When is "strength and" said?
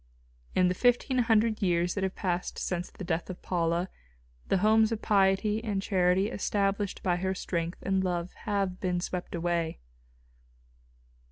7.35-8.03